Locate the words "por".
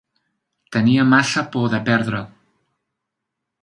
1.53-1.69